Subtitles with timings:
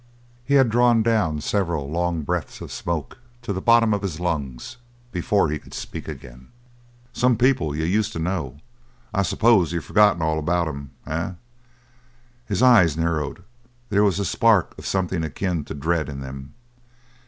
[0.43, 4.77] He had drawn down several long breaths of smoke to the bottom of his lungs
[5.11, 6.47] before he could speak again.
[7.13, 8.57] "Some people you used to know;
[9.13, 11.33] I suppose you've forgotten all about 'em, eh?"
[12.47, 13.43] His eyes narrowed;
[13.89, 16.55] there was a spark of something akin to dread in them.